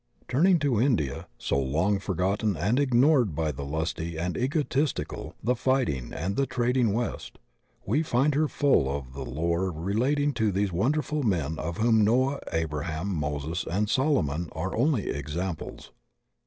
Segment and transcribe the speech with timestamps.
[0.27, 6.11] Turning to India, so long forgotten and ignored by the lusty and egotistical, the fitting
[6.11, 7.37] and the trading West,
[7.85, 12.39] we find her full of the lore relating to these wonderful men of whom Noah,
[12.51, 15.91] Abraham, Moses, and Solomon are only examples.